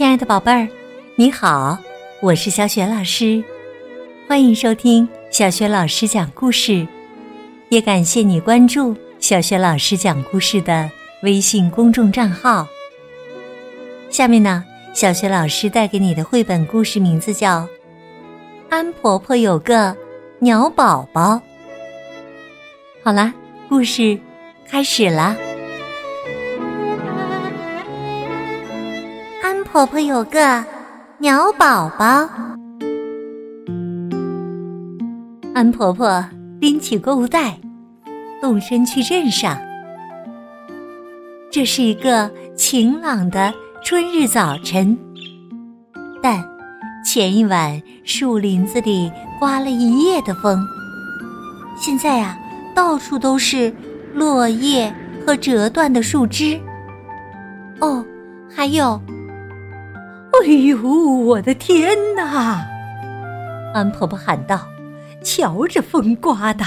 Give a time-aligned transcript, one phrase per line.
[0.00, 0.66] 亲爱的宝贝儿，
[1.14, 1.76] 你好，
[2.22, 3.44] 我是小雪老师，
[4.26, 6.88] 欢迎收听小雪老师讲故事，
[7.68, 10.90] 也感谢你关注小雪老师讲故事的
[11.22, 12.66] 微信公众账号。
[14.08, 17.60] 下面呢，小雪老师带给你的绘本故事名字叫
[18.70, 19.94] 《安婆婆有个
[20.38, 21.34] 鸟宝宝》。
[23.02, 23.34] 好啦，
[23.68, 24.18] 故事
[24.66, 25.36] 开始啦。
[29.80, 30.62] 婆婆有个
[31.16, 32.28] 鸟宝宝。
[35.54, 36.22] 安婆婆
[36.60, 37.58] 拎起购物袋，
[38.42, 39.58] 动身去镇上。
[41.50, 44.94] 这是一个晴朗的春日早晨，
[46.22, 46.44] 但
[47.02, 50.62] 前一晚树林子里刮了一夜的风，
[51.78, 52.38] 现在啊，
[52.74, 53.74] 到处都是
[54.12, 54.94] 落叶
[55.26, 56.60] 和折断的树枝。
[57.80, 58.04] 哦，
[58.54, 59.00] 还有。
[60.42, 62.66] 哎呦，我的天哪！
[63.74, 64.66] 安婆婆喊道
[65.22, 66.64] ：“瞧这风刮的，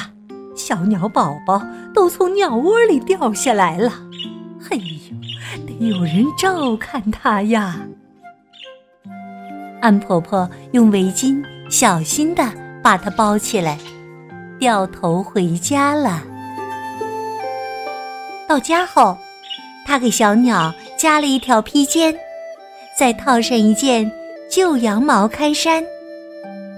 [0.56, 1.62] 小鸟宝宝
[1.94, 3.92] 都从鸟窝里掉下来了。
[4.70, 7.80] 哎呦，得有人照看它呀！”
[9.82, 12.44] 安婆婆用围巾小心的
[12.84, 13.78] 把它包起来，
[14.60, 16.22] 掉头回家了。
[18.48, 19.18] 到家后，
[19.84, 22.16] 她给小鸟加了一条披肩。
[22.98, 24.10] 再套上一件
[24.50, 25.84] 旧羊毛开衫，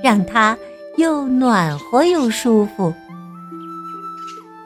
[0.02, 0.58] 让它
[0.98, 2.94] 又暖和又舒服。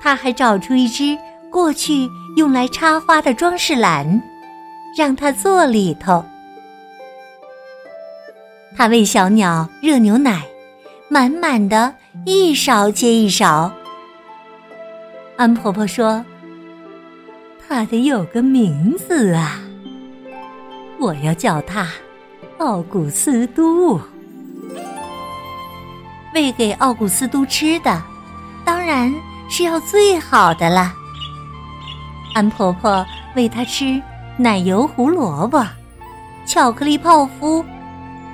[0.01, 1.17] 他还找出一只
[1.51, 4.21] 过去用来插花的装饰篮，
[4.97, 6.23] 让它坐里头。
[8.77, 10.43] 他喂小鸟热牛奶，
[11.09, 11.93] 满满的
[12.25, 13.71] 一勺接一勺。
[15.35, 16.23] 安婆婆说
[17.67, 19.61] ：“它得有个名字啊。”
[20.99, 21.87] 我要叫他
[22.57, 23.99] 奥古斯都。
[26.33, 28.01] 喂给奥古斯都吃的，
[28.65, 29.13] 当然
[29.49, 30.93] 是要最好的了。
[32.35, 33.99] 安婆婆喂他吃
[34.37, 35.65] 奶油胡萝卜、
[36.45, 37.65] 巧克力泡芙、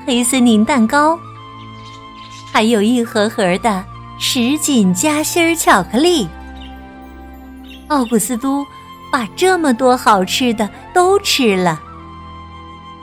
[0.06, 1.18] 黑森林蛋糕，
[2.51, 3.84] 还有一盒盒的
[4.19, 6.28] 什锦夹心巧克力。
[7.88, 8.66] 奥古斯都
[9.12, 11.81] 把这么多好吃的都吃了。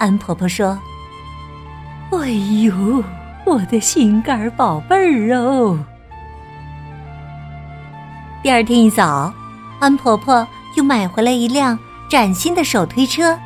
[0.02, 0.76] 安婆婆说
[2.10, 2.28] ：“哎
[2.64, 3.04] 呦，
[3.46, 5.78] 我的心肝宝贝儿哦！”
[8.42, 9.32] 第二天一早，
[9.78, 10.44] 安婆婆
[10.76, 11.78] 又买回来一辆
[12.10, 13.38] 崭新的手推车，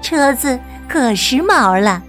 [0.00, 0.58] 车子
[0.88, 2.02] 可时髦了，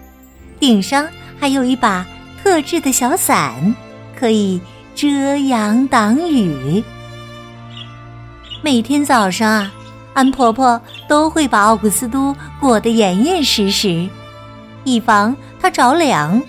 [0.58, 1.06] 顶上
[1.38, 2.06] 还有一把
[2.42, 3.76] 特制的小伞，
[4.18, 4.62] 可以
[4.96, 6.82] 遮阳挡雨。
[8.62, 9.70] 每天早上啊。
[10.20, 14.06] 安婆婆都会把奥古斯都裹得严严实实，
[14.84, 16.42] 以防他着凉。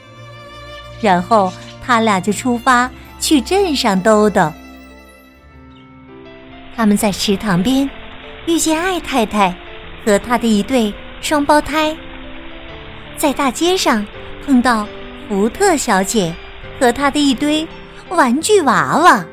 [1.01, 4.53] 然后他俩就出发去镇上兜兜。
[6.75, 7.89] 他们在池塘边
[8.47, 9.57] 遇见艾太太
[10.05, 11.97] 和她的一对双胞胎，
[13.17, 14.05] 在大街上
[14.45, 14.85] 碰到
[15.29, 16.35] 福特小姐
[16.81, 17.65] 和她的一堆
[18.09, 19.25] 玩具娃娃，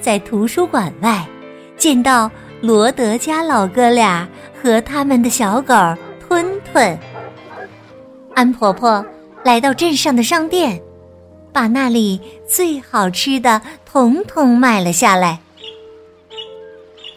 [0.00, 1.24] 在图书馆外
[1.76, 2.28] 见到。
[2.62, 4.28] 罗德家老哥俩
[4.62, 5.74] 和他们的小狗
[6.20, 6.96] 吞吞。
[8.34, 9.04] 安婆婆
[9.44, 10.80] 来到镇上的商店，
[11.52, 15.40] 把那里最好吃的统统买了下来。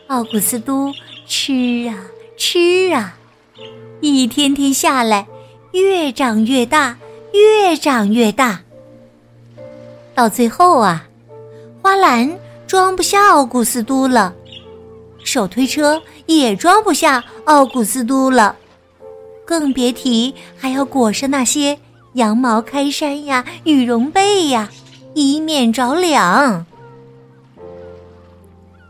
[0.07, 0.91] 奥古斯都
[1.27, 1.53] 吃
[1.89, 1.93] 啊
[2.35, 3.15] 吃啊，
[4.01, 5.27] 一天天下来，
[5.73, 6.97] 越长越大，
[7.31, 8.61] 越长越大。
[10.15, 11.05] 到最后啊，
[11.83, 12.35] 花篮
[12.65, 14.33] 装不下奥古斯都了。
[15.25, 18.55] 手推车也装不下奥古斯都了，
[19.43, 21.77] 更别提还要裹上那些
[22.13, 24.69] 羊毛开衫呀、羽绒被呀，
[25.15, 26.65] 以免着凉。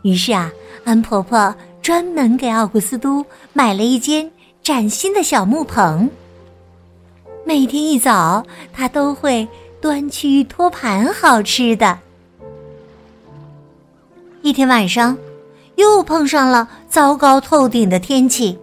[0.02, 0.52] 于是啊，
[0.84, 3.24] 安婆婆专门给奥古斯都
[3.54, 4.30] 买了一间
[4.62, 6.08] 崭新的小木棚。
[7.44, 9.48] 每天一早，她都会
[9.80, 11.98] 端去托盘好吃的。
[14.42, 15.16] 一天晚上。
[15.76, 18.58] 又碰上了糟糕透顶的天气，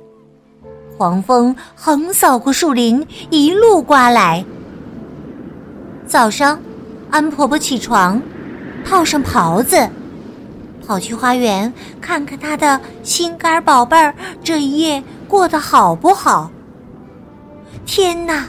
[0.98, 4.44] 狂风横扫过树林，一路刮来。
[6.06, 6.60] 早上，
[7.10, 8.21] 安婆婆起床，
[8.86, 9.88] 套上袍子，
[10.86, 11.71] 跑去花园
[12.01, 14.13] 看看她的心肝宝贝儿
[14.44, 16.51] 这一夜过得好不好。
[17.86, 18.48] 天哪，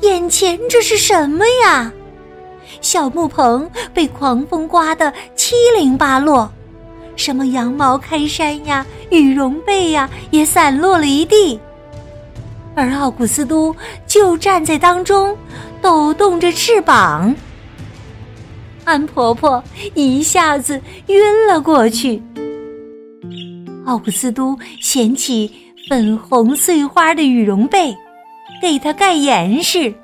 [0.00, 1.90] 眼前这是什么呀？
[2.80, 6.50] 小木棚被狂风刮得七零八落。
[7.16, 11.58] 什么羊毛开衫呀，羽绒被呀，也散落了一地。
[12.74, 13.74] 而奥古斯都
[14.06, 15.36] 就站在当中，
[15.80, 17.34] 抖动着翅膀。
[18.84, 19.62] 安婆婆
[19.94, 22.22] 一下子晕了过去。
[23.86, 25.50] 奥古斯都掀起
[25.88, 27.94] 粉红碎花的羽绒被，
[28.60, 29.94] 给她盖严实。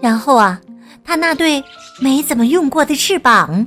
[0.00, 0.60] 然后啊，
[1.04, 1.62] 他那对
[2.00, 3.66] 没怎么用过的翅膀，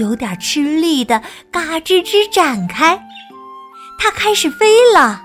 [0.00, 2.98] 有点吃力的嘎吱吱展开，
[3.98, 5.22] 它开始飞了。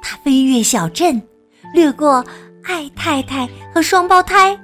[0.00, 1.22] 它飞越小镇，
[1.74, 2.24] 掠过
[2.64, 4.58] 艾太太和双胞胎，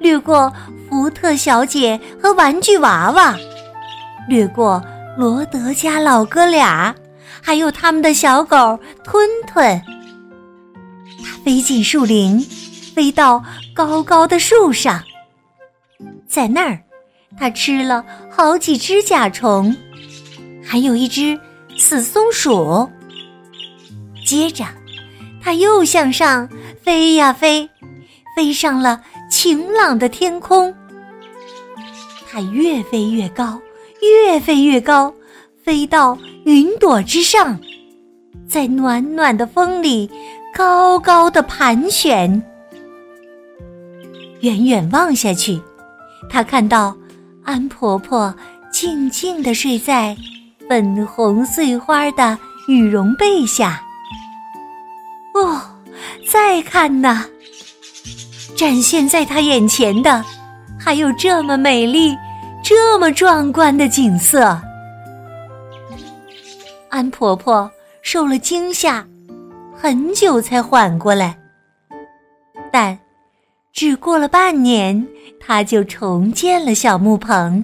[0.00, 0.52] 掠过
[0.88, 3.36] 福特小姐和玩具娃娃，
[4.28, 4.82] 掠过
[5.16, 6.92] 罗德家老哥俩，
[7.40, 9.80] 还有他们的小狗吞吞。
[11.24, 12.44] 它飞进树林。
[12.94, 13.40] 飞到
[13.72, 15.00] 高高的树上，
[16.26, 16.82] 在那儿，
[17.36, 19.76] 他吃了好几只甲虫，
[20.64, 21.38] 还有一只
[21.76, 22.88] 死松鼠。
[24.24, 24.64] 接着，
[25.40, 26.48] 他又向上
[26.82, 27.68] 飞呀飞，
[28.36, 30.74] 飞上了晴朗的天空。
[32.30, 33.60] 他越飞越高，
[34.02, 35.12] 越飞越高，
[35.62, 37.58] 飞到云朵之上，
[38.46, 40.10] 在暖暖的风里
[40.54, 42.42] 高高的盘旋。
[44.40, 45.60] 远远望下去，
[46.28, 46.96] 他看到
[47.48, 48.34] 安婆婆
[48.70, 50.14] 静静地睡在
[50.68, 53.82] 粉红碎花的羽绒被下。
[55.32, 55.58] 哦，
[56.30, 57.24] 再看呐，
[58.54, 60.22] 展现在她眼前的
[60.78, 62.14] 还有这么美丽、
[62.62, 64.60] 这么壮观的景色。
[66.90, 67.70] 安婆婆
[68.02, 69.02] 受了惊吓，
[69.74, 71.34] 很久才缓过来，
[72.70, 72.98] 但。
[73.72, 75.06] 只过了半年，
[75.38, 77.62] 他就重建了小木棚。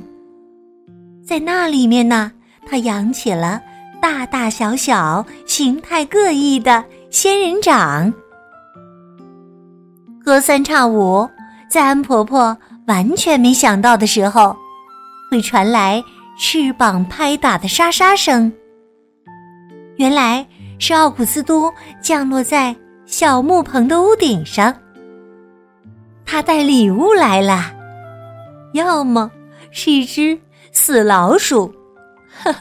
[1.27, 2.31] 在那里面呢，
[2.69, 3.61] 他养起了
[4.01, 8.13] 大大小小、形态各异的仙人掌。
[10.23, 11.29] 隔三差五，
[11.69, 12.57] 在安婆婆
[12.87, 14.55] 完全没想到的时候，
[15.31, 16.03] 会传来
[16.39, 18.53] 翅膀拍打的沙沙声。
[19.97, 20.47] 原来
[20.79, 22.75] 是奥古斯都降落在
[23.07, 24.75] 小木棚的屋顶上。
[26.35, 27.73] 他带礼物来了，
[28.73, 29.31] 要么
[29.71, 30.37] 是一只
[30.73, 31.73] 死老鼠，
[32.43, 32.59] 呵呵，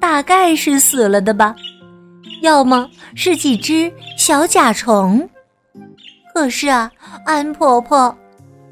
[0.00, 1.54] 大概是死了的吧；
[2.40, 5.28] 要么是几只小甲虫。
[6.32, 6.90] 可是啊，
[7.26, 8.16] 安婆婆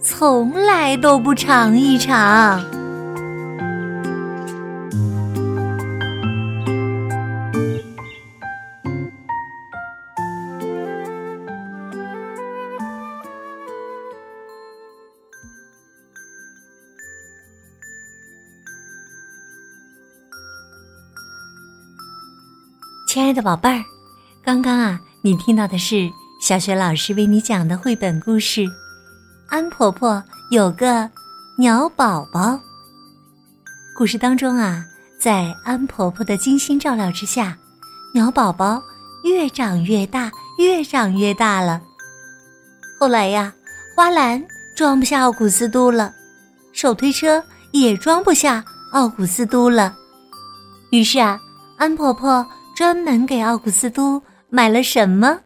[0.00, 2.64] 从来都不尝一尝。
[23.12, 23.84] 亲爱的宝贝儿，
[24.40, 26.08] 刚刚啊，你听到的是
[26.40, 28.60] 小雪老师为你讲的绘本故事
[29.48, 30.22] 《安婆婆
[30.52, 31.10] 有个
[31.58, 32.40] 鸟宝宝》。
[33.96, 34.84] 故事当中啊，
[35.20, 37.58] 在安婆婆的精心照料之下，
[38.14, 38.80] 鸟宝宝
[39.24, 41.82] 越长越大，越长越大了。
[43.00, 43.52] 后来呀，
[43.96, 44.40] 花篮
[44.76, 46.14] 装不下奥古斯都了，
[46.72, 47.42] 手推车
[47.72, 49.96] 也装不下奥古斯都了。
[50.92, 51.40] 于是啊，
[51.76, 52.46] 安婆婆。
[52.80, 55.38] 专门给奥古斯都买了什么，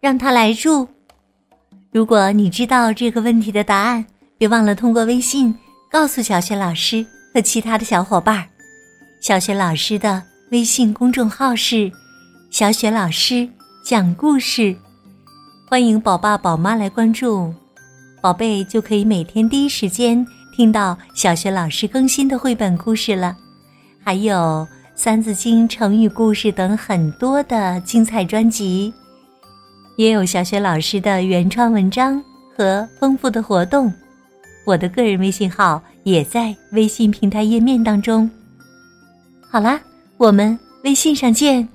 [0.00, 0.88] 让他来住？
[1.92, 4.04] 如果你知道这个问题的答案，
[4.36, 5.56] 别忘了通过微信
[5.88, 8.44] 告诉小雪老师和其他的小伙伴。
[9.20, 10.20] 小雪老师的
[10.50, 11.88] 微信公众号是
[12.50, 13.48] “小雪老师
[13.84, 14.74] 讲故事”，
[15.70, 17.54] 欢迎宝爸宝妈来关注，
[18.20, 23.36] 宝贝就可以每天第一时间听到小雪老师更新的绘本故事了，
[24.02, 24.34] 还有。
[25.02, 28.92] 《三字经》成语故事等很多的精彩专辑，
[29.96, 32.22] 也有小雪老师的原创文章
[32.54, 33.90] 和丰富的活动。
[34.66, 38.30] 我的个人微信号也在微信平台页面当中。
[39.40, 39.80] 好啦，
[40.18, 41.66] 我们微信上见。